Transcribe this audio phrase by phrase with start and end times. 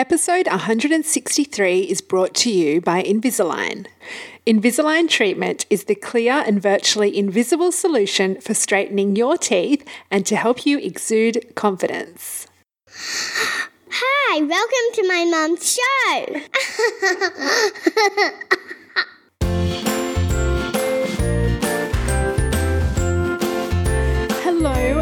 [0.00, 3.86] Episode 163 is brought to you by Invisalign.
[4.46, 10.36] Invisalign treatment is the clear and virtually invisible solution for straightening your teeth and to
[10.36, 12.46] help you exude confidence.
[13.90, 16.40] Hi, welcome to my mom's show.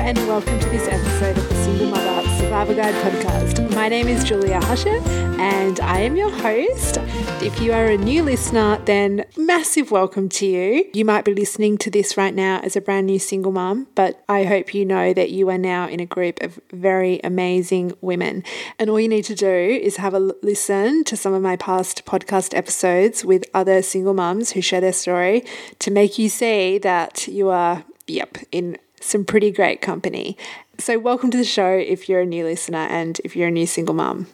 [0.08, 3.74] and welcome to this episode of the Single Mother Survival Guide podcast.
[3.74, 5.02] My name is Julia Husher,
[5.38, 6.96] and I am your host.
[7.42, 10.90] If you are a new listener, then massive welcome to you.
[10.94, 14.24] You might be listening to this right now as a brand new single mom, but
[14.30, 18.44] I hope you know that you are now in a group of very amazing women.
[18.78, 22.06] And all you need to do is have a listen to some of my past
[22.06, 25.44] podcast episodes with other single moms who share their story
[25.80, 28.78] to make you see that you are, yep, in
[29.08, 30.36] some pretty great company.
[30.78, 33.66] So, welcome to the show if you're a new listener and if you're a new
[33.66, 34.26] single mum.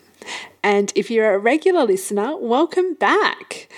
[0.63, 3.69] And if you're a regular listener, welcome back.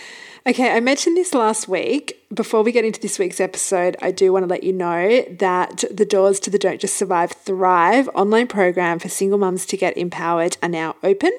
[0.46, 2.24] Okay, I mentioned this last week.
[2.32, 5.84] Before we get into this week's episode, I do want to let you know that
[5.90, 9.96] the doors to the Don't Just Survive Thrive online program for single mums to get
[9.96, 11.32] empowered are now open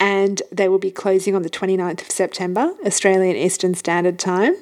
[0.00, 4.54] and they will be closing on the 29th of September, Australian Eastern Standard Time.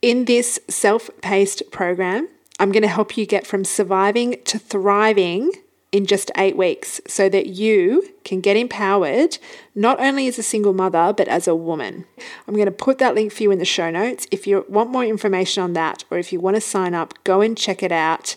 [0.00, 2.28] In this self paced program,
[2.62, 5.50] I'm going to help you get from surviving to thriving
[5.90, 9.38] in just eight weeks so that you can get empowered
[9.74, 12.04] not only as a single mother but as a woman.
[12.46, 14.28] I'm going to put that link for you in the show notes.
[14.30, 17.40] If you want more information on that or if you want to sign up, go
[17.40, 18.36] and check it out.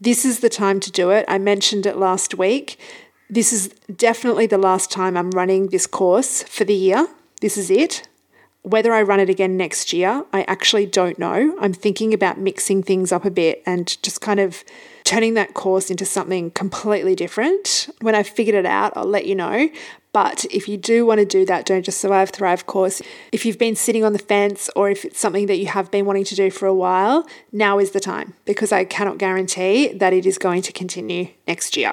[0.00, 1.26] This is the time to do it.
[1.28, 2.78] I mentioned it last week.
[3.28, 7.08] This is definitely the last time I'm running this course for the year.
[7.42, 8.08] This is it.
[8.66, 11.56] Whether I run it again next year, I actually don't know.
[11.60, 14.64] I'm thinking about mixing things up a bit and just kind of
[15.06, 17.88] turning that course into something completely different.
[18.00, 19.70] When I've figured it out, I'll let you know.
[20.12, 23.58] But if you do want to do that Don't Just Survive Thrive course, if you've
[23.58, 26.34] been sitting on the fence or if it's something that you have been wanting to
[26.34, 30.38] do for a while, now is the time because I cannot guarantee that it is
[30.38, 31.92] going to continue next year.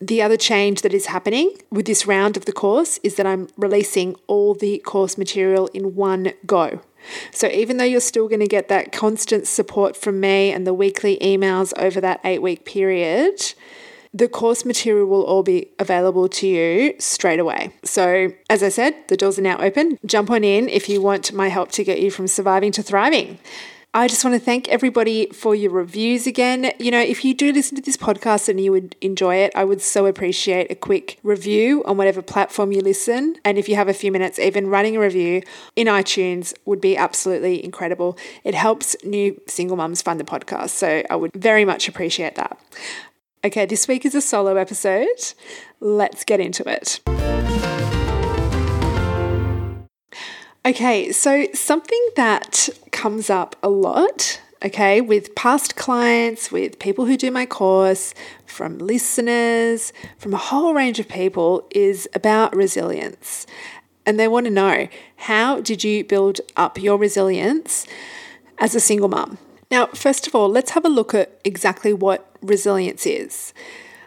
[0.00, 3.48] The other change that is happening with this round of the course is that I'm
[3.56, 6.80] releasing all the course material in one go.
[7.32, 10.74] So, even though you're still going to get that constant support from me and the
[10.74, 13.54] weekly emails over that eight week period,
[14.14, 17.70] the course material will all be available to you straight away.
[17.82, 19.98] So, as I said, the doors are now open.
[20.06, 23.38] Jump on in if you want my help to get you from surviving to thriving.
[23.96, 26.72] I just want to thank everybody for your reviews again.
[26.80, 29.62] You know, if you do listen to this podcast and you would enjoy it, I
[29.62, 33.36] would so appreciate a quick review on whatever platform you listen.
[33.44, 35.44] And if you have a few minutes, even writing a review
[35.76, 38.18] in iTunes would be absolutely incredible.
[38.42, 40.70] It helps new single mums find the podcast.
[40.70, 42.58] So I would very much appreciate that.
[43.44, 45.06] Okay, this week is a solo episode.
[45.78, 46.98] Let's get into it.
[50.66, 57.18] Okay, so something that comes up a lot, okay, with past clients, with people who
[57.18, 58.14] do my course,
[58.46, 63.46] from listeners, from a whole range of people, is about resilience.
[64.06, 67.86] And they want to know how did you build up your resilience
[68.56, 69.36] as a single mum?
[69.70, 73.52] Now, first of all, let's have a look at exactly what resilience is.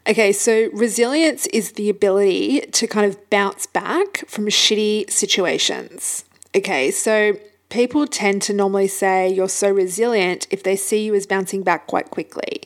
[0.08, 6.24] Okay, so resilience is the ability to kind of bounce back from shitty situations.
[6.56, 7.38] Okay, so
[7.70, 11.88] people tend to normally say you're so resilient if they see you as bouncing back
[11.88, 12.64] quite quickly.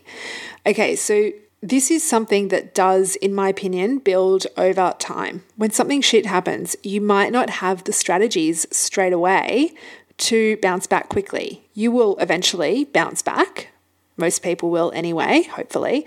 [0.65, 1.31] Okay, so
[1.61, 5.43] this is something that does, in my opinion, build over time.
[5.57, 9.73] When something shit happens, you might not have the strategies straight away
[10.17, 11.63] to bounce back quickly.
[11.73, 13.69] You will eventually bounce back.
[14.17, 16.05] Most people will anyway, hopefully.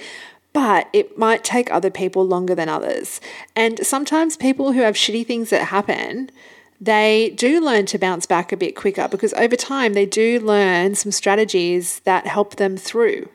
[0.52, 3.20] But it might take other people longer than others.
[3.56, 6.30] And sometimes people who have shitty things that happen,
[6.80, 10.94] they do learn to bounce back a bit quicker because over time they do learn
[10.94, 13.28] some strategies that help them through.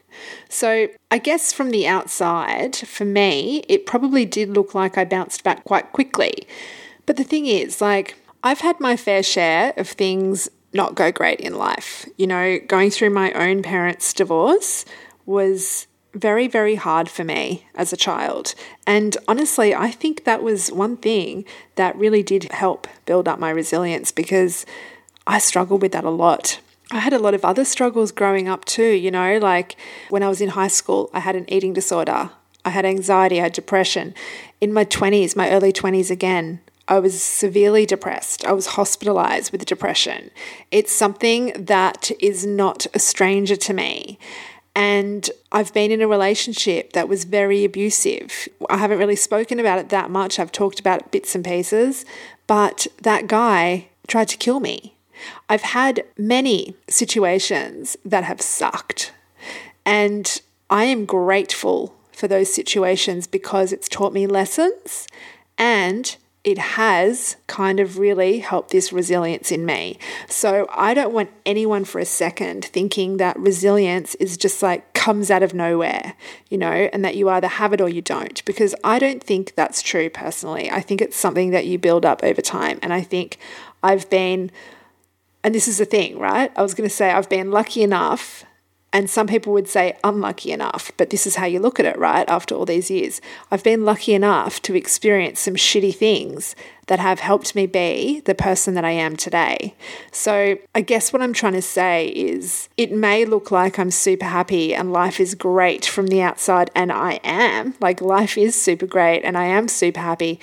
[0.49, 5.43] So, I guess from the outside, for me, it probably did look like I bounced
[5.43, 6.47] back quite quickly.
[7.05, 11.39] But the thing is, like, I've had my fair share of things not go great
[11.39, 12.07] in life.
[12.17, 14.85] You know, going through my own parents' divorce
[15.25, 18.55] was very, very hard for me as a child.
[18.87, 21.45] And honestly, I think that was one thing
[21.75, 24.65] that really did help build up my resilience because
[25.27, 26.59] I struggled with that a lot.
[26.91, 29.75] I had a lot of other struggles growing up too, you know, like
[30.09, 32.31] when I was in high school, I had an eating disorder.
[32.65, 34.15] I had anxiety, I had depression.
[34.59, 38.43] In my 20s, my early 20s again, I was severely depressed.
[38.45, 40.31] I was hospitalized with depression.
[40.71, 44.17] It's something that is not a stranger to me.
[44.75, 48.47] And I've been in a relationship that was very abusive.
[48.69, 50.39] I haven't really spoken about it that much.
[50.39, 52.05] I've talked about bits and pieces,
[52.47, 54.95] but that guy tried to kill me.
[55.49, 59.11] I've had many situations that have sucked.
[59.85, 65.07] And I am grateful for those situations because it's taught me lessons
[65.57, 69.99] and it has kind of really helped this resilience in me.
[70.27, 75.29] So I don't want anyone for a second thinking that resilience is just like comes
[75.29, 76.13] out of nowhere,
[76.49, 79.53] you know, and that you either have it or you don't, because I don't think
[79.55, 80.71] that's true personally.
[80.71, 82.79] I think it's something that you build up over time.
[82.81, 83.37] And I think
[83.83, 84.49] I've been,
[85.43, 86.51] and this is the thing, right?
[86.55, 88.45] I was going to say I've been lucky enough
[88.91, 91.97] and some people would say unlucky enough, but this is how you look at it,
[91.97, 92.27] right?
[92.27, 93.21] After all these years,
[93.51, 96.55] I've been lucky enough to experience some shitty things
[96.87, 99.75] that have helped me be the person that I am today.
[100.11, 104.25] So, I guess what I'm trying to say is it may look like I'm super
[104.25, 107.75] happy and life is great from the outside, and I am.
[107.79, 110.39] Like, life is super great and I am super happy.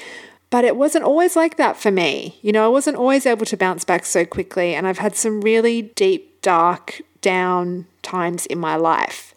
[0.50, 2.38] But it wasn't always like that for me.
[2.42, 5.40] You know, I wasn't always able to bounce back so quickly, and I've had some
[5.40, 9.34] really deep, dark, down times in my life.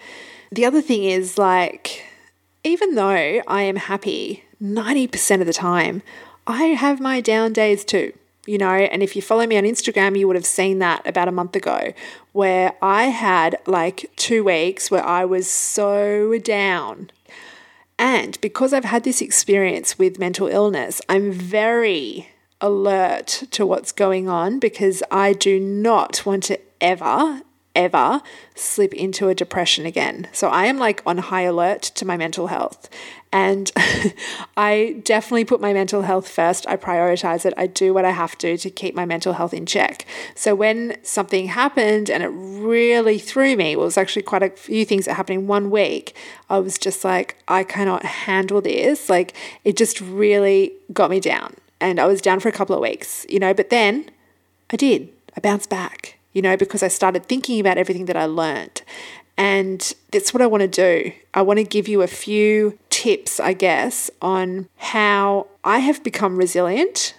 [0.52, 2.06] The other thing is, like,
[2.64, 6.04] even though I am happy 90% of the time,
[6.46, 8.14] I have my down days too.
[8.46, 11.28] You know, and if you follow me on Instagram, you would have seen that about
[11.28, 11.94] a month ago
[12.32, 17.10] where I had like two weeks where I was so down.
[17.98, 22.30] And because I've had this experience with mental illness, I'm very
[22.62, 27.42] alert to what's going on because I do not want to ever,
[27.80, 28.22] ever
[28.56, 30.28] slip into a depression again.
[30.34, 32.90] So I am like on high alert to my mental health.
[33.32, 33.72] And
[34.58, 36.68] I definitely put my mental health first.
[36.68, 37.54] I prioritize it.
[37.56, 40.06] I do what I have to to keep my mental health in check.
[40.36, 44.50] So when something happened and it really threw me, well, it was actually quite a
[44.50, 46.16] few things that happened in one week.
[46.50, 49.10] I was just like, I cannot handle this.
[49.10, 49.34] Like
[49.64, 51.56] it just really got me down.
[51.80, 54.12] And I was down for a couple of weeks, you know, but then
[54.70, 55.08] I did.
[55.38, 58.82] I bounced back you know, because I started thinking about everything that I learned.
[59.38, 61.14] And that's what I want to do.
[61.34, 66.38] I want to give you a few tips, I guess, on how I have become
[66.38, 67.16] resilient.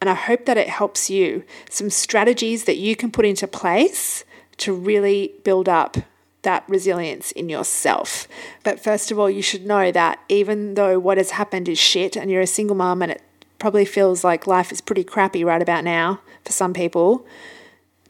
[0.00, 1.44] And I hope that it helps you.
[1.68, 4.24] Some strategies that you can put into place
[4.56, 5.98] to really build up
[6.42, 8.26] that resilience in yourself.
[8.64, 12.16] But first of all, you should know that even though what has happened is shit
[12.16, 13.22] and you're a single mom and it
[13.58, 17.26] probably feels like life is pretty crappy right about now for some people,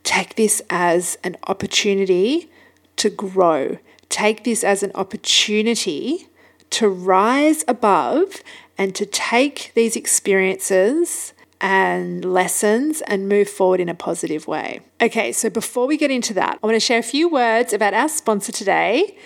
[0.04, 2.50] Take this as an opportunity
[2.96, 3.78] to grow.
[4.08, 6.28] Take this as an opportunity
[6.70, 8.42] to rise above
[8.78, 14.80] and to take these experiences and lessons and move forward in a positive way.
[15.00, 17.92] Okay, so before we get into that, I want to share a few words about
[17.92, 19.16] our sponsor today.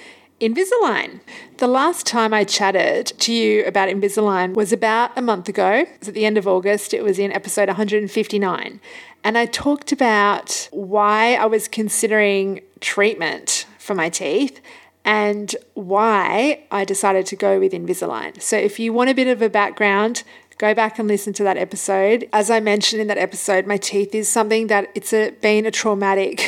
[0.40, 1.20] Invisalign.
[1.58, 5.70] The last time I chatted to you about Invisalign was about a month ago.
[5.70, 6.92] It was at the end of August.
[6.92, 8.80] It was in episode 159.
[9.24, 14.60] And I talked about why I was considering treatment for my teeth
[15.04, 18.40] and why I decided to go with Invisalign.
[18.40, 20.22] So, if you want a bit of a background,
[20.58, 22.28] go back and listen to that episode.
[22.32, 25.70] As I mentioned in that episode, my teeth is something that it's a, been a
[25.70, 26.40] traumatic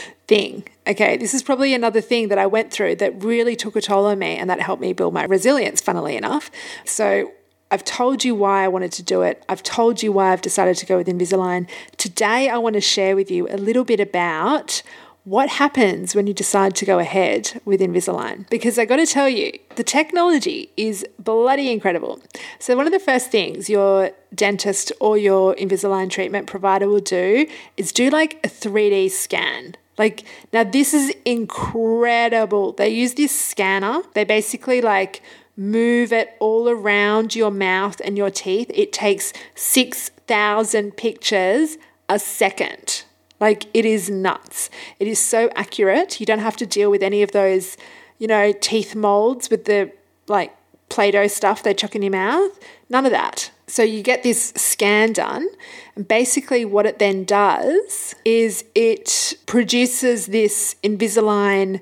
[0.26, 0.66] thing.
[0.86, 4.06] Okay, this is probably another thing that I went through that really took a toll
[4.06, 6.50] on me and that helped me build my resilience, funnily enough.
[6.84, 7.32] So,
[7.70, 9.42] I've told you why I wanted to do it.
[9.48, 11.68] I've told you why I've decided to go with Invisalign.
[11.96, 14.82] Today, I want to share with you a little bit about
[15.24, 18.48] what happens when you decide to go ahead with Invisalign.
[18.50, 22.20] Because I got to tell you, the technology is bloody incredible.
[22.58, 27.46] So, one of the first things your dentist or your Invisalign treatment provider will do
[27.76, 29.76] is do like a 3D scan.
[29.96, 32.72] Like, now this is incredible.
[32.72, 35.22] They use this scanner, they basically like
[35.56, 43.04] move it all around your mouth and your teeth, it takes 6,000 pictures a second.
[43.40, 44.70] Like it is nuts.
[44.98, 46.20] It is so accurate.
[46.20, 47.76] You don't have to deal with any of those,
[48.18, 49.92] you know, teeth molds with the
[50.28, 50.54] like
[50.88, 52.58] Play Doh stuff they chuck in your mouth.
[52.88, 53.50] None of that.
[53.66, 55.48] So you get this scan done.
[55.96, 61.80] And basically, what it then does is it produces this Invisalign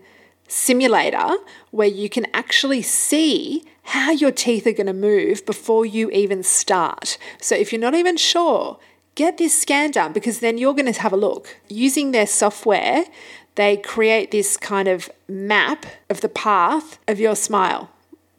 [0.52, 1.36] simulator
[1.70, 6.42] where you can actually see how your teeth are going to move before you even
[6.42, 7.18] start.
[7.40, 8.78] So if you're not even sure,
[9.14, 11.56] get this scan done because then you're going to have a look.
[11.68, 13.04] Using their software,
[13.54, 17.90] they create this kind of map of the path of your smile,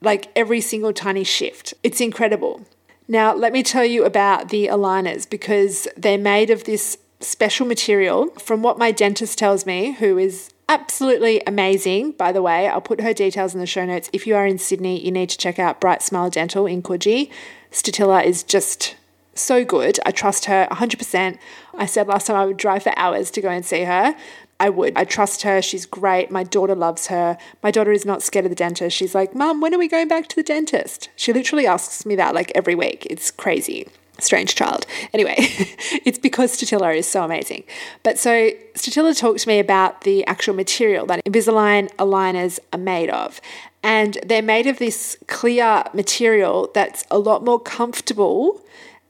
[0.02, 1.74] like every single tiny shift.
[1.84, 2.66] It's incredible.
[3.08, 8.28] Now, let me tell you about the aligners because they're made of this special material.
[8.40, 12.68] From what my dentist tells me, who is absolutely amazing, by the way.
[12.68, 14.10] I'll put her details in the show notes.
[14.12, 17.30] If you are in Sydney, you need to check out Bright Smile Dental in Coogee.
[17.72, 18.96] Statilla is just
[19.36, 20.00] so good.
[20.06, 21.38] I trust her 100%.
[21.76, 24.16] I said last time I would drive for hours to go and see her.
[24.60, 24.98] I would.
[24.98, 25.62] I trust her.
[25.62, 26.32] She's great.
[26.32, 27.38] My daughter loves her.
[27.62, 28.98] My daughter is not scared of the dentist.
[28.98, 31.10] She's like, Mum, when are we going back to the dentist?
[31.16, 33.06] She literally asks me that like every week.
[33.10, 33.88] It's crazy.
[34.20, 34.86] Strange child.
[35.14, 37.64] Anyway, it's because Statilla is so amazing.
[38.04, 43.10] But so Statilla talked to me about the actual material that Invisalign aligners are made
[43.10, 43.42] of.
[43.82, 48.62] And they're made of this clear material that's a lot more comfortable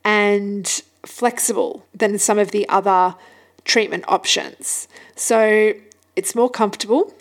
[0.04, 0.68] and
[1.06, 3.16] flexible than some of the other
[3.66, 4.88] treatment options.
[5.16, 5.74] So
[6.16, 7.14] it's more comfortable,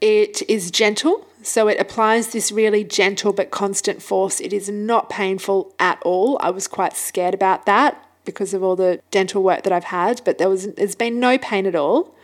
[0.00, 1.26] it is gentle.
[1.46, 4.40] So it applies this really gentle but constant force.
[4.40, 6.38] It is not painful at all.
[6.40, 10.20] I was quite scared about that because of all the dental work that I've had,
[10.24, 12.16] but there was there's been no pain at all.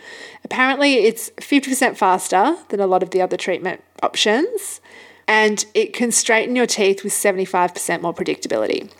[0.42, 4.80] Apparently it's 50% faster than a lot of the other treatment options
[5.28, 8.90] and it can straighten your teeth with 75% more predictability.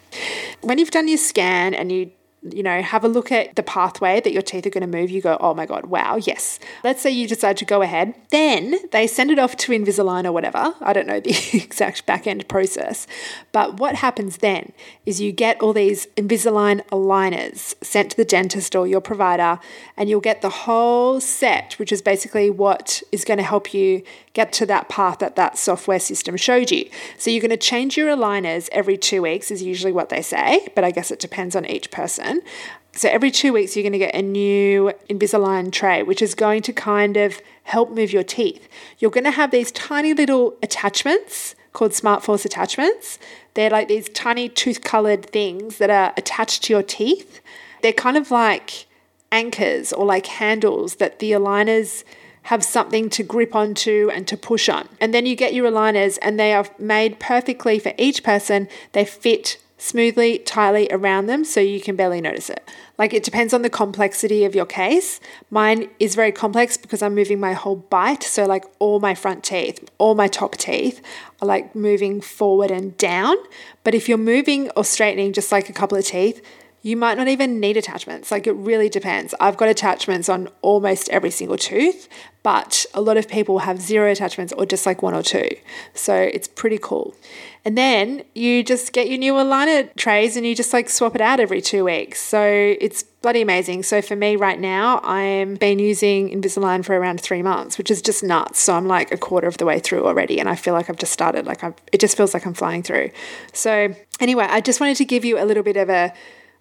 [0.61, 2.13] When you've done your scan and you
[2.43, 5.11] you know, have a look at the pathway that your teeth are going to move.
[5.11, 6.59] You go, oh my God, wow, yes.
[6.83, 8.15] Let's say you decide to go ahead.
[8.31, 10.75] Then they send it off to Invisalign or whatever.
[10.81, 13.07] I don't know the exact back end process.
[13.53, 14.73] But what happens then
[15.07, 19.61] is you get all these Invisalign aligners sent to the dentist or your provider,
[19.97, 24.03] and you'll get the whole set, which is basically what is going to help you
[24.33, 26.89] get to that path that that software system showed you.
[27.19, 30.69] So you're going to change your aligners every two weeks, is usually what they say,
[30.75, 31.91] but I guess it depends on each
[32.41, 32.51] person.
[32.95, 36.63] So every two weeks, you're going to get a new Invisalign tray, which is going
[36.63, 38.69] to kind of help move your teeth.
[38.99, 43.19] You're going to have these tiny little attachments called Smart Force attachments.
[43.55, 47.41] They're like these tiny tooth colored things that are attached to your teeth.
[47.83, 48.87] They're kind of like
[49.31, 52.05] anchors or like handles that the aligners
[52.47, 54.87] have something to grip onto and to push on.
[55.01, 58.69] And then you get your aligners, and they are made perfectly for each person.
[58.93, 62.69] They fit smoothly, tightly around them so you can barely notice it.
[62.99, 65.19] Like it depends on the complexity of your case.
[65.51, 68.23] Mine is very complex because I'm moving my whole bite.
[68.23, 71.03] So, like all my front teeth, all my top teeth
[71.41, 73.37] are like moving forward and down.
[73.83, 76.41] But if you're moving or straightening just like a couple of teeth,
[76.83, 78.31] you might not even need attachments.
[78.31, 79.35] Like it really depends.
[79.41, 82.09] I've got attachments on almost every single tooth,
[82.43, 85.49] but a lot of people have zero attachments or just like one or two.
[85.95, 87.15] So it's pretty cool.
[87.65, 91.21] And then you just get your new aligner trays and you just like swap it
[91.21, 92.21] out every two weeks.
[92.21, 93.85] So it's bloody amazing.
[93.85, 98.03] So for me right now, I'm been using Invisalign for around three months, which is
[98.03, 98.59] just nuts.
[98.59, 100.97] So I'm like a quarter of the way through already, and I feel like I've
[100.97, 101.47] just started.
[101.47, 103.11] Like I've, it just feels like I'm flying through.
[103.53, 106.13] So anyway, I just wanted to give you a little bit of a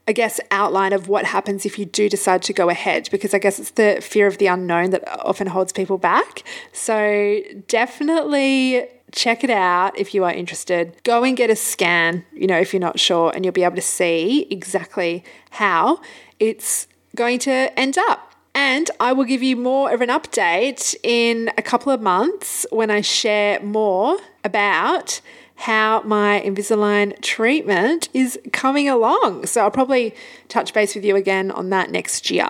[0.08, 3.40] I guess, outline of what happens if you do decide to go ahead, because I
[3.40, 6.44] guess it's the fear of the unknown that often holds people back.
[6.74, 10.96] So definitely check it out if you are interested.
[11.04, 13.76] Go and get a scan, you know, if you're not sure, and you'll be able
[13.76, 16.02] to see exactly how
[16.40, 18.34] it's going to end up.
[18.54, 22.92] And I will give you more of an update in a couple of months when
[22.92, 25.22] I share more about
[25.62, 29.46] how my Invisalign treatment is coming along.
[29.46, 30.16] So I'll probably
[30.50, 32.50] touch base with you again on that next year.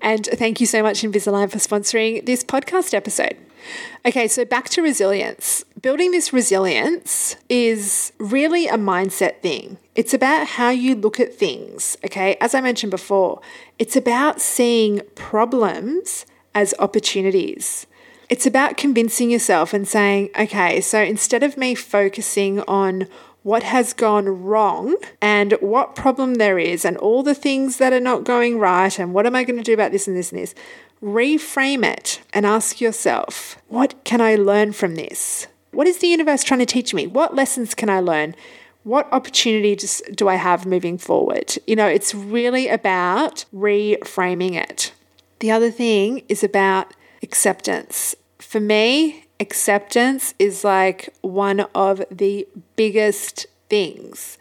[0.00, 3.36] And thank you so much, Invisalign, for sponsoring this podcast episode.
[4.04, 5.64] Okay, so back to resilience.
[5.80, 9.78] Building this resilience is really a mindset thing.
[9.94, 11.96] It's about how you look at things.
[12.04, 13.40] Okay, as I mentioned before,
[13.78, 17.86] it's about seeing problems as opportunities.
[18.34, 23.06] It's about convincing yourself and saying, okay, so instead of me focusing on
[23.44, 28.00] what has gone wrong and what problem there is and all the things that are
[28.00, 30.42] not going right and what am I going to do about this and this and
[30.42, 30.52] this,
[31.00, 35.46] reframe it and ask yourself, what can I learn from this?
[35.70, 37.06] What is the universe trying to teach me?
[37.06, 38.34] What lessons can I learn?
[38.82, 41.56] What opportunities do I have moving forward?
[41.68, 44.92] You know, it's really about reframing it.
[45.38, 48.16] The other thing is about acceptance.
[48.44, 52.46] For me, acceptance is like one of the
[52.76, 54.38] biggest things.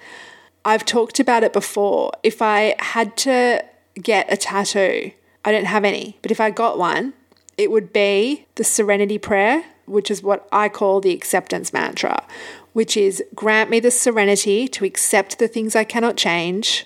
[0.63, 2.11] I've talked about it before.
[2.21, 3.65] If I had to
[3.99, 5.11] get a tattoo,
[5.43, 7.13] I don't have any, but if I got one,
[7.57, 12.23] it would be the serenity prayer, which is what I call the acceptance mantra,
[12.73, 16.85] which is grant me the serenity to accept the things I cannot change,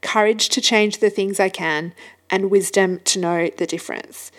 [0.00, 1.92] courage to change the things I can,
[2.30, 4.30] and wisdom to know the difference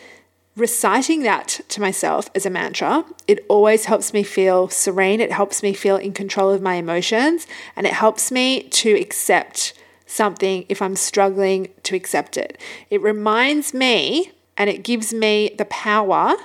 [0.55, 5.19] reciting that to myself as a mantra, it always helps me feel serene.
[5.19, 9.73] It helps me feel in control of my emotions and it helps me to accept
[10.05, 12.59] something if I'm struggling to accept it.
[12.89, 16.35] It reminds me and it gives me the power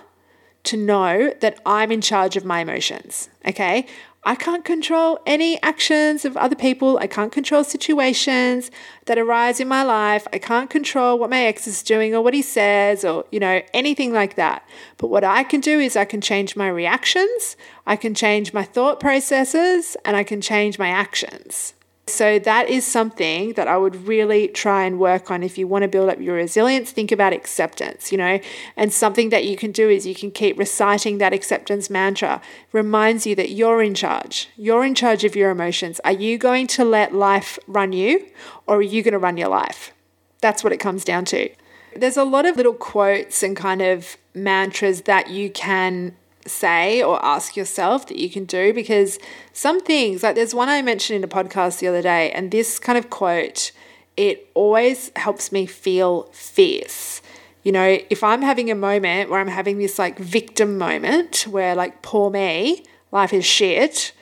[0.65, 3.29] to know that I'm in charge of my emotions.
[3.47, 3.87] Okay.
[4.25, 6.99] I can't control any actions of other people.
[6.99, 8.71] I can't control situations
[9.07, 10.27] that arise in my life.
[10.33, 13.63] I can't control what my ex is doing or what he says or, you know,
[13.73, 14.69] anything like that.
[14.99, 17.57] But what I can do is I can change my reactions,
[17.87, 21.75] I can change my thought processes, and I can change my actions.
[22.09, 25.83] So, that is something that I would really try and work on if you want
[25.83, 26.91] to build up your resilience.
[26.91, 28.41] Think about acceptance, you know,
[28.77, 32.41] and something that you can do is you can keep reciting that acceptance mantra.
[32.73, 34.49] Reminds you that you're in charge.
[34.57, 36.01] You're in charge of your emotions.
[36.05, 38.27] Are you going to let life run you
[38.67, 39.93] or are you going to run your life?
[40.41, 41.49] That's what it comes down to.
[41.97, 46.17] There's a lot of little quotes and kind of mantras that you can
[46.47, 49.19] say or ask yourself that you can do because
[49.53, 52.79] some things, like there's one I mentioned in a podcast the other day, and this
[52.79, 53.73] kind of quote,
[54.17, 57.23] it always helps me feel fierce.
[57.63, 61.75] You know, if I'm having a moment where I'm having this like victim moment where,
[61.75, 64.13] like, poor me, life is shit,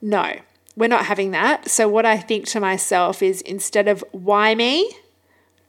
[0.00, 0.32] no,
[0.76, 1.68] we're not having that.
[1.68, 4.90] So, what I think to myself is instead of why me,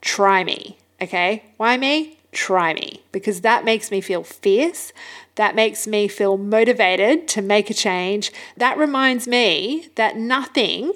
[0.01, 0.77] try me.
[1.01, 2.17] Okay, why me?
[2.31, 4.91] Try me because that makes me feel fierce.
[5.37, 8.31] That makes me feel motivated to make a change.
[8.57, 10.93] That reminds me that nothing,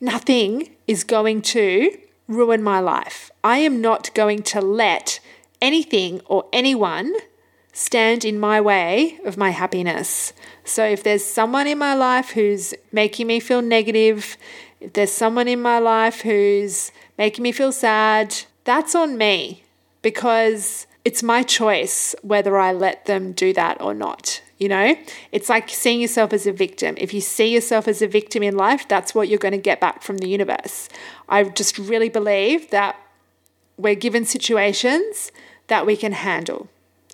[0.00, 1.96] nothing is going to
[2.26, 3.30] ruin my life.
[3.44, 5.20] I am not going to let
[5.60, 7.14] anything or anyone
[7.74, 10.32] stand in my way of my happiness.
[10.64, 14.38] So if there's someone in my life who's making me feel negative,
[14.80, 18.34] if there's someone in my life who's making me feel sad,
[18.64, 19.64] that's on me
[20.00, 24.42] because it's my choice whether I let them do that or not.
[24.58, 24.94] You know,
[25.32, 26.96] it's like seeing yourself as a victim.
[26.98, 29.80] If you see yourself as a victim in life, that's what you're going to get
[29.80, 30.90] back from the universe.
[31.26, 32.94] I just really believe that
[33.78, 35.32] we're given situations
[35.68, 36.68] that we can handle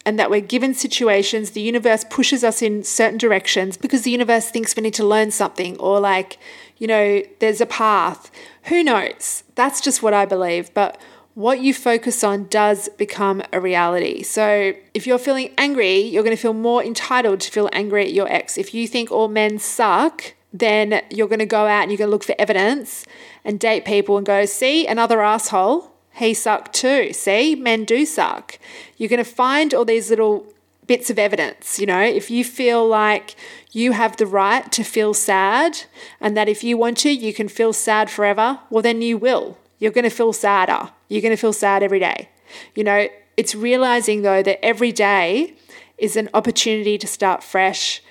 [0.04, 4.50] and that we're given situations, the universe pushes us in certain directions because the universe
[4.50, 6.38] thinks we need to learn something or like,
[6.78, 8.28] you know, there's a path.
[8.64, 9.44] Who knows?
[9.54, 10.74] That's just what I believe.
[10.74, 11.00] But
[11.34, 14.22] what you focus on does become a reality.
[14.22, 18.12] So, if you're feeling angry, you're going to feel more entitled to feel angry at
[18.12, 18.56] your ex.
[18.56, 22.09] If you think all men suck, then you're going to go out and you're going
[22.09, 23.04] to look for evidence
[23.44, 27.12] and date people and go, see, another asshole, he sucked too.
[27.12, 28.61] See, men do suck.
[28.96, 30.46] You're going to find all these little
[30.87, 31.80] bits of evidence.
[31.80, 33.35] You know, if you feel like
[33.72, 35.82] you have the right to feel sad
[36.20, 39.59] and that if you want to, you can feel sad forever, well, then you will.
[39.85, 40.88] You're going to feel sadder.
[41.11, 42.31] You're going to feel sad every day.
[42.75, 45.57] You know, it's realizing though that every day
[45.99, 48.03] is an opportunity to start fresh.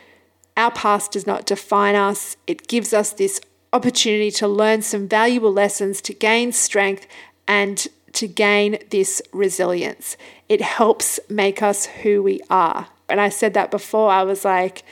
[0.55, 3.41] Our past does not define us, it gives us this
[3.73, 7.07] opportunity to learn some valuable lessons, to gain strength,
[7.47, 10.15] and to gain this resilience.
[10.47, 12.85] It helps make us who we are.
[13.09, 14.83] And I said that before, I was like,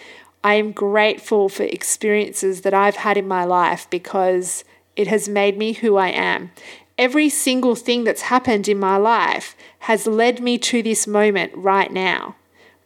[0.44, 4.64] I am grateful for experiences that I've had in my life because
[4.96, 6.52] it has made me who I am.
[6.98, 11.92] Every single thing that's happened in my life has led me to this moment right
[11.92, 12.36] now.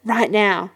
[0.03, 0.71] Right now.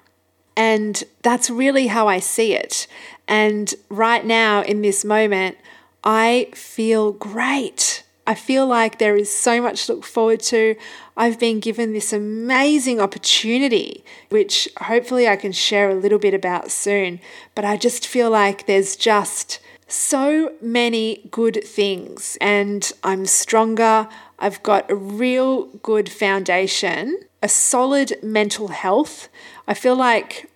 [0.58, 2.88] And that's really how I see it.
[3.28, 5.58] And right now, in this moment,
[6.04, 8.04] I feel great.
[8.28, 10.76] I feel like there is so much to look forward to.
[11.15, 16.72] I've been given this amazing opportunity, which hopefully I can share a little bit about
[16.72, 17.22] soon.
[17.56, 19.60] But I just feel like there's just
[19.91, 24.08] so many good things, and I'm stronger.
[24.38, 29.30] I've got a real good foundation, a solid mental health.
[29.67, 30.49] I feel like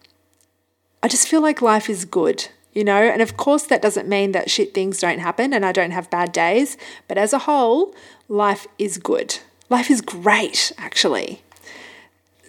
[1.02, 3.02] I just feel like life is good, you know?
[3.02, 6.10] And of course, that doesn't mean that shit things don't happen and I don't have
[6.10, 7.94] bad days, but as a whole,
[8.30, 9.40] life is good.
[9.70, 11.42] Life is great, actually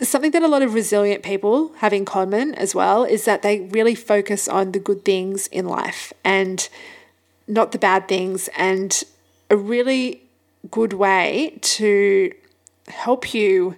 [0.02, 3.60] something that a lot of resilient people have in common as well is that they
[3.60, 6.68] really focus on the good things in life and
[7.46, 8.48] not the bad things.
[8.56, 9.02] And
[9.50, 10.22] a really
[10.70, 12.32] good way to
[12.88, 13.76] help you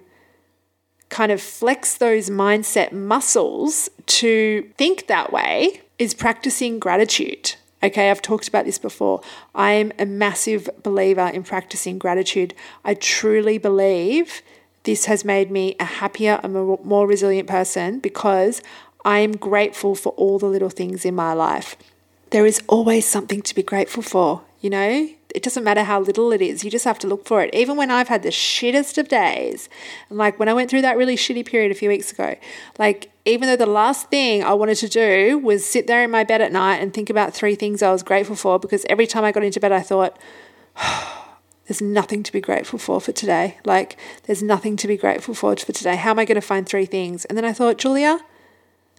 [1.09, 7.55] kind of flex those mindset muscles to think that way is practicing gratitude.
[7.81, 9.21] Okay, I've talked about this before.
[9.53, 12.53] I am a massive believer in practicing gratitude.
[12.83, 14.41] I truly believe
[14.87, 18.61] this has made me a happier and more resilient person because
[19.03, 21.75] I am grateful for all the little things in my life.
[22.29, 25.09] There is always something to be grateful for, you know?
[25.35, 27.53] It doesn't matter how little it is, you just have to look for it.
[27.53, 29.67] Even when I've had the shittest of days,
[30.07, 32.37] and like when I went through that really shitty period a few weeks ago,
[32.79, 36.23] like even though the last thing I wanted to do was sit there in my
[36.23, 39.25] bed at night and think about three things I was grateful for, because every time
[39.25, 40.17] I got into bed, I thought,
[40.77, 41.26] oh,
[41.67, 43.57] there's nothing to be grateful for for today.
[43.65, 45.95] Like, there's nothing to be grateful for for today.
[45.95, 47.25] How am I going to find three things?
[47.25, 48.19] And then I thought, Julia,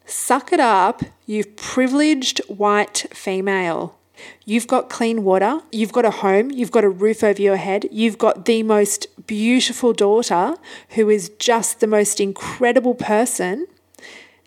[0.07, 3.99] suck it up, You've privileged white female.
[4.47, 7.87] You've got clean water, you've got a home, you've got a roof over your head,
[7.93, 10.57] you've got the most beautiful daughter
[10.91, 13.67] who is just the most incredible person.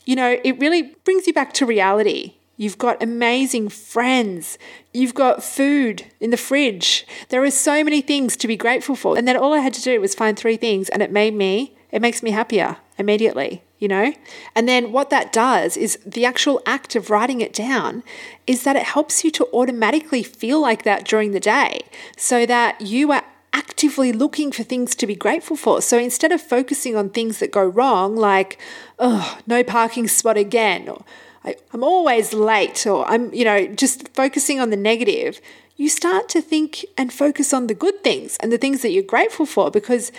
[0.06, 2.34] You know, it really brings you back to reality.
[2.62, 4.60] You've got amazing friends.
[4.94, 7.08] You've got food in the fridge.
[7.30, 9.18] There are so many things to be grateful for.
[9.18, 11.76] And then all I had to do was find three things, and it made me,
[11.90, 14.14] it makes me happier immediately you know?
[14.54, 18.04] And then what that does is the actual act of writing it down
[18.46, 21.82] is that it helps you to automatically feel like that during the day
[22.16, 25.82] so that you are actively looking for things to be grateful for.
[25.82, 28.60] So instead of focusing on things that go wrong, like,
[29.00, 31.04] oh, no parking spot again, or
[31.44, 35.42] I, am always late, or I'm, you know, just focusing on the negative,
[35.76, 39.04] you start to think and focus on the good things and the things that you're
[39.04, 40.12] grateful for because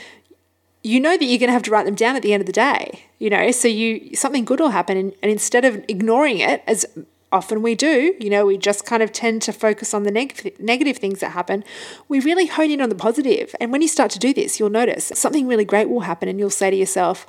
[0.82, 2.46] you know that you're going to have to write them down at the end of
[2.46, 3.52] the day you know?
[3.52, 6.84] So you something good will happen and, and instead of ignoring it as
[7.30, 10.54] often we do you know we just kind of tend to focus on the neg-
[10.58, 11.64] negative things that happen
[12.08, 13.54] we really hone in on the positive.
[13.58, 16.38] And when you start to do this you'll notice something really great will happen and
[16.38, 17.24] you'll say to yourself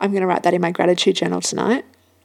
[0.00, 1.84] i'm going to write that in my gratitude journal tonight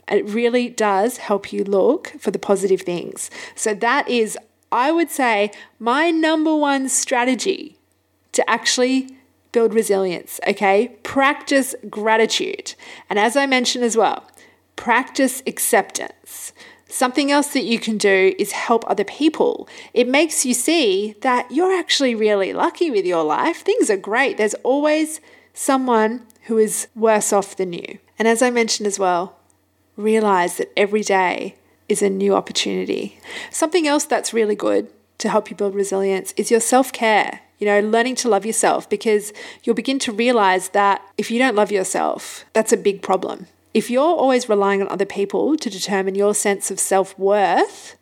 [0.10, 4.38] it really does help you look for the positive things so that is
[4.72, 7.78] i would say my number one strategy
[8.32, 9.18] to actually
[9.52, 10.90] build resilience, okay?
[11.02, 12.76] Practice gratitude.
[13.10, 14.24] And as I mentioned as well,
[14.76, 16.54] practice acceptance.
[16.88, 19.68] Something else that you can do is help other people.
[19.96, 23.62] It makes you see that you're actually really lucky with your life.
[23.62, 24.38] Things are great.
[24.38, 25.20] There's always
[25.56, 27.98] someone who is worse off than you.
[28.20, 29.37] And as I mentioned as well,
[29.98, 31.56] realize that every day
[31.90, 33.20] is a new opportunity.
[33.52, 37.66] Something else that's really good to help you build resilience is your self care you
[37.66, 39.34] know, learning to love yourself because
[39.64, 43.48] you'll begin to realize that if you don't love yourself, that's a big problem.
[43.74, 47.96] If you're always relying on other people to determine your sense of self worth,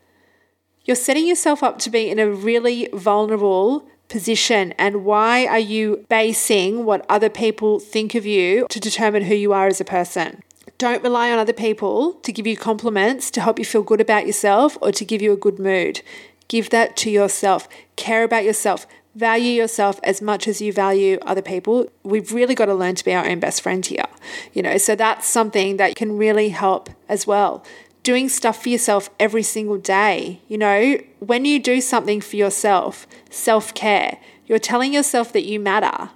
[0.83, 4.73] you're setting yourself up to be in a really vulnerable position.
[4.73, 9.53] And why are you basing what other people think of you to determine who you
[9.53, 10.43] are as a person?
[10.77, 14.27] Don't rely on other people to give you compliments to help you feel good about
[14.27, 16.01] yourself or to give you a good mood.
[16.47, 17.67] Give that to yourself.
[17.95, 18.85] Care about yourself
[19.15, 21.89] value yourself as much as you value other people.
[22.03, 24.05] We've really got to learn to be our own best friend here.
[24.53, 27.65] You know, so that's something that can really help as well.
[28.03, 30.41] Doing stuff for yourself every single day.
[30.47, 35.59] You know, when you do something for yourself, self care, you're telling yourself that you
[35.59, 36.11] matter.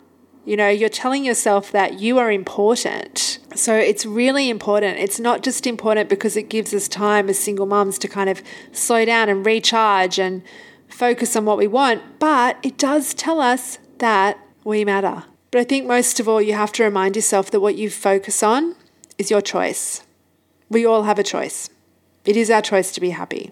[0.46, 3.29] You know, you're telling yourself that you are important.
[3.60, 5.00] So it's really important.
[5.00, 8.42] It's not just important because it gives us time as single mums to kind of
[8.72, 10.44] slow down and recharge and
[10.88, 15.26] focus on what we want, but it does tell us that we matter.
[15.52, 18.42] But I think most of all, you have to remind yourself that what you focus
[18.42, 18.78] on
[19.18, 20.04] is your choice.
[20.70, 21.70] We all have a choice.
[22.24, 23.52] It is our choice to be happy.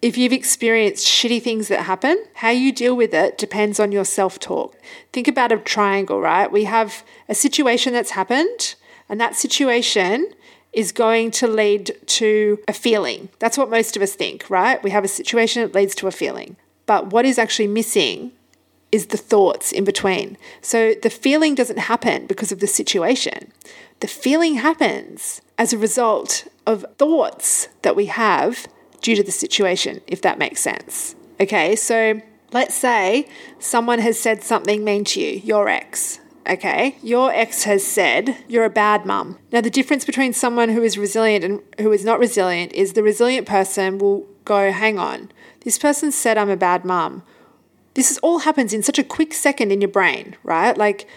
[0.00, 4.04] If you've experienced shitty things that happen, how you deal with it depends on your
[4.04, 4.76] self talk.
[5.12, 6.52] Think about a triangle, right?
[6.52, 8.76] We have a situation that's happened,
[9.08, 10.30] and that situation
[10.72, 13.28] is going to lead to a feeling.
[13.38, 14.82] That's what most of us think, right?
[14.82, 16.56] We have a situation that leads to a feeling.
[16.86, 18.32] But what is actually missing
[18.90, 20.36] is the thoughts in between.
[20.60, 23.52] So the feeling doesn't happen because of the situation.
[24.00, 28.66] The feeling happens as a result of thoughts that we have
[29.00, 31.14] due to the situation, if that makes sense.
[31.40, 32.20] Okay, so
[32.52, 37.86] let's say someone has said something mean to you, your ex, okay, your ex has
[37.86, 39.38] said you're a bad mum.
[39.52, 43.02] Now, the difference between someone who is resilient and who is not resilient is the
[43.02, 45.30] resilient person will go, hang on,
[45.60, 47.22] this person said I'm a bad mum.
[47.94, 50.76] This is all happens in such a quick second in your brain, right?
[50.76, 51.08] Like,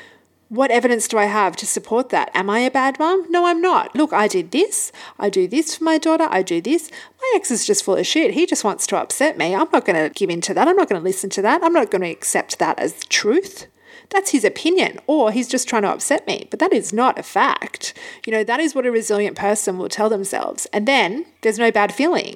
[0.49, 2.31] what evidence do I have to support that?
[2.33, 3.25] Am I a bad mum?
[3.29, 3.93] No, I'm not.
[3.95, 4.93] Look, I did this.
[5.19, 6.27] I do this for my daughter.
[6.29, 6.89] I do this.
[7.19, 8.33] My ex is just full of shit.
[8.33, 9.53] He just wants to upset me.
[9.53, 10.67] I'm not going to give in to that.
[10.67, 11.63] I'm not going to listen to that.
[11.63, 13.67] I'm not going to accept that as truth.
[14.09, 16.47] That's his opinion, or he's just trying to upset me.
[16.49, 17.93] But that is not a fact.
[18.25, 20.65] You know, that is what a resilient person will tell themselves.
[20.71, 22.35] And then there's no bad feeling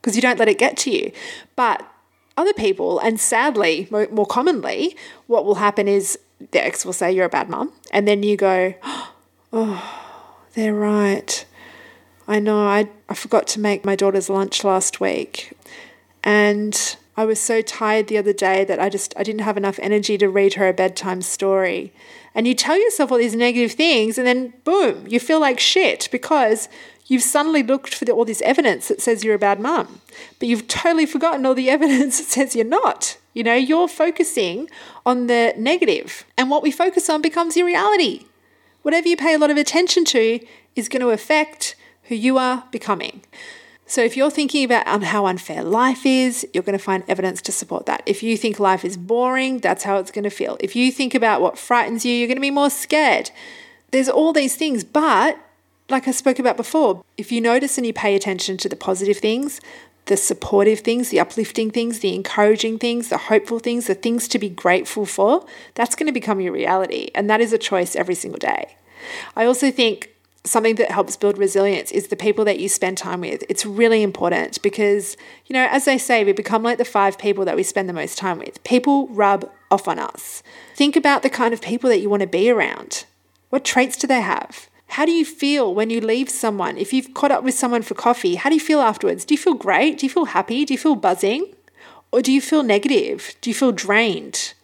[0.00, 1.12] because you don't let it get to you.
[1.56, 1.86] But
[2.36, 6.18] other people, and sadly, more commonly, what will happen is
[6.52, 7.72] the ex will say, You're a bad mum.
[7.92, 8.74] And then you go,
[9.52, 11.44] Oh, they're right.
[12.26, 15.52] I know, I, I forgot to make my daughter's lunch last week.
[16.22, 19.78] And I was so tired the other day that I just I didn't have enough
[19.80, 21.92] energy to read her a bedtime story.
[22.34, 26.08] And you tell yourself all these negative things and then boom, you feel like shit
[26.12, 26.68] because
[27.10, 30.00] You've suddenly looked for the, all this evidence that says you're a bad mum,
[30.38, 33.18] but you've totally forgotten all the evidence that says you're not.
[33.34, 34.70] You know, you're focusing
[35.04, 38.26] on the negative, and what we focus on becomes your reality.
[38.82, 40.38] Whatever you pay a lot of attention to
[40.76, 43.24] is going to affect who you are becoming.
[43.90, 47.42] So, if you're thinking about um, how unfair life is, you're going to find evidence
[47.42, 48.04] to support that.
[48.06, 50.56] If you think life is boring, that's how it's going to feel.
[50.60, 53.32] If you think about what frightens you, you're going to be more scared.
[53.90, 55.36] There's all these things, but
[55.88, 59.16] like I spoke about before, if you notice and you pay attention to the positive
[59.16, 59.60] things,
[60.06, 64.38] the supportive things, the uplifting things, the encouraging things, the hopeful things, the things to
[64.38, 67.10] be grateful for, that's going to become your reality.
[67.12, 68.76] And that is a choice every single day.
[69.34, 70.10] I also think
[70.44, 73.44] something that helps build resilience is the people that you spend time with.
[73.48, 77.44] It's really important because, you know, as they say, we become like the five people
[77.44, 78.62] that we spend the most time with.
[78.64, 80.42] People rub off on us.
[80.74, 83.04] Think about the kind of people that you want to be around.
[83.50, 84.68] What traits do they have?
[84.88, 86.76] How do you feel when you leave someone?
[86.76, 89.24] If you've caught up with someone for coffee, how do you feel afterwards?
[89.24, 89.98] Do you feel great?
[89.98, 90.64] Do you feel happy?
[90.64, 91.54] Do you feel buzzing?
[92.10, 93.36] Or do you feel negative?
[93.40, 94.54] Do you feel drained?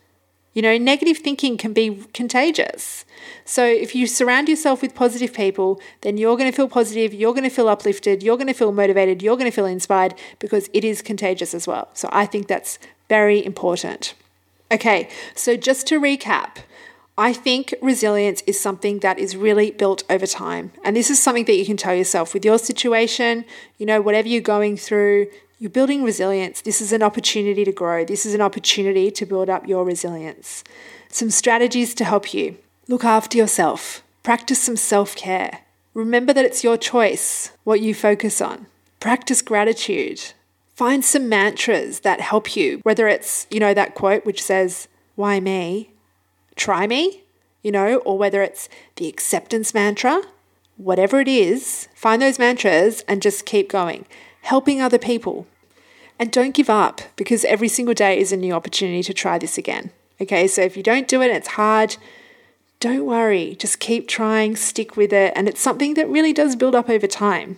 [0.57, 3.05] You know, negative thinking can be contagious.
[3.45, 7.35] So if you surround yourself with positive people, then you're going to feel positive, you're
[7.35, 10.71] going to feel uplifted, you're going to feel motivated, you're going to feel inspired because
[10.73, 11.91] it is contagious as well.
[11.93, 12.79] So I think that's
[13.11, 14.15] very important.
[14.73, 16.57] Okay, so just to recap,
[17.19, 20.73] I think resilience is something that is really built over time.
[20.85, 23.47] And this is something that you can tell yourself with your situation,
[23.79, 26.61] you know, whatever you're going through, you're building resilience.
[26.61, 28.05] This is an opportunity to grow.
[28.05, 30.63] This is an opportunity to build up your resilience.
[31.09, 35.61] Some strategies to help you look after yourself, practice some self care.
[35.95, 38.67] Remember that it's your choice what you focus on.
[39.01, 40.35] Practice gratitude.
[40.75, 45.41] Find some mantras that help you, whether it's, you know, that quote which says, Why
[45.41, 45.91] me?
[46.57, 47.23] Try me,
[47.63, 50.23] you know, or whether it's the acceptance mantra,
[50.77, 54.07] whatever it is, find those mantras and just keep going
[54.47, 55.45] helping other people.
[56.19, 59.59] And don't give up because every single day is a new opportunity to try this
[59.59, 59.91] again.
[60.21, 61.97] Okay, so if you don't do it, it's hard.
[62.79, 66.75] Don't worry, just keep trying, stick with it, and it's something that really does build
[66.75, 67.57] up over time.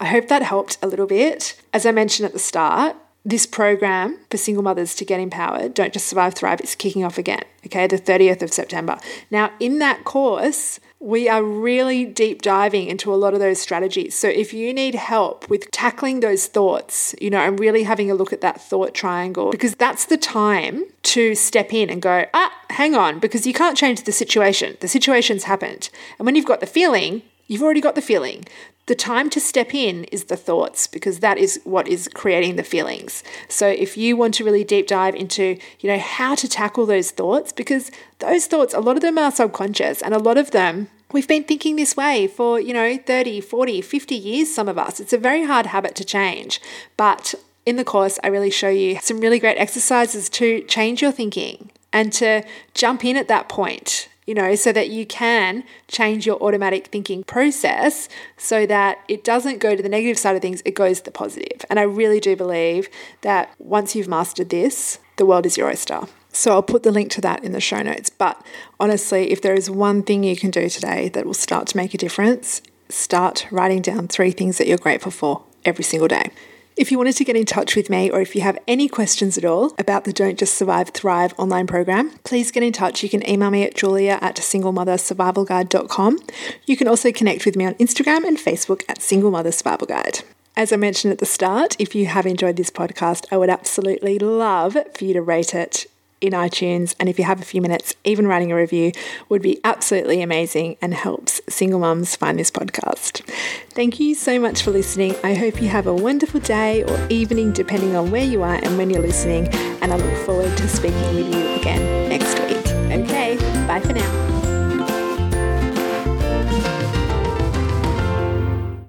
[0.00, 1.60] I hope that helped a little bit.
[1.72, 5.92] As I mentioned at the start, this program for single mothers to get empowered, Don't
[5.92, 8.98] Just Survive Thrive, is kicking off again, okay, the 30th of September.
[9.30, 14.14] Now, in that course, we are really deep diving into a lot of those strategies.
[14.14, 18.14] So if you need help with tackling those thoughts, you know, and really having a
[18.14, 22.52] look at that thought triangle, because that's the time to step in and go, ah,
[22.70, 24.76] hang on, because you can't change the situation.
[24.80, 25.90] The situation's happened.
[26.18, 28.44] And when you've got the feeling, you've already got the feeling.
[28.86, 32.62] The time to step in is the thoughts because that is what is creating the
[32.62, 33.24] feelings.
[33.48, 37.10] So if you want to really deep dive into, you know, how to tackle those
[37.10, 40.88] thoughts because those thoughts a lot of them are subconscious and a lot of them
[41.14, 44.98] We've been thinking this way for, you know, 30, 40, 50 years, some of us.
[44.98, 46.60] It's a very hard habit to change.
[46.96, 51.12] But in the course, I really show you some really great exercises to change your
[51.12, 52.42] thinking and to
[52.74, 57.24] jump in at that point, you know, so that you can change your automatic thinking
[57.24, 61.04] process so that it doesn't go to the negative side of things, it goes to
[61.04, 61.64] the positive.
[61.68, 62.88] And I really do believe
[63.22, 66.00] that once you've mastered this, the world is your oyster.
[66.32, 68.10] So I'll put the link to that in the show notes.
[68.10, 68.44] But
[68.80, 71.94] honestly, if there is one thing you can do today that will start to make
[71.94, 76.30] a difference, start writing down three things that you're grateful for every single day.
[76.76, 79.38] If you wanted to get in touch with me or if you have any questions
[79.38, 83.00] at all about the Don't Just Survive Thrive online program, please get in touch.
[83.00, 86.18] You can email me at julia at singlemothersurvivalguide.com.
[86.66, 90.20] You can also connect with me on Instagram and Facebook at Single Mother Survival Guide.
[90.56, 94.18] As I mentioned at the start, if you have enjoyed this podcast, I would absolutely
[94.18, 95.86] love for you to rate it
[96.26, 96.94] in iTunes.
[96.98, 98.92] And if you have a few minutes, even writing a review
[99.28, 103.22] would be absolutely amazing and helps single mums find this podcast.
[103.70, 105.14] Thank you so much for listening.
[105.22, 108.78] I hope you have a wonderful day or evening, depending on where you are and
[108.78, 109.48] when you're listening.
[109.82, 112.66] And I look forward to speaking with you again next week.
[112.90, 114.33] Okay, bye for now.